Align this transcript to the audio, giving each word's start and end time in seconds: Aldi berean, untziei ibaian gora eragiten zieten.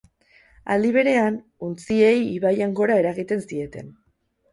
Aldi 0.75 0.93
berean, 0.95 1.35
untziei 1.67 2.13
ibaian 2.37 2.73
gora 2.81 2.97
eragiten 3.03 3.45
zieten. 3.51 3.93